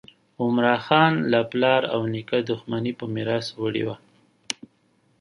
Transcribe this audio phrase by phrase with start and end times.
[0.43, 3.95] عمراخان له پلار او نیکه دښمني په میراث وړې وه.